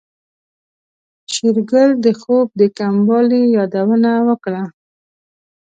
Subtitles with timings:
[1.33, 4.63] شېرګل د خوب د کموالي يادونه وکړه.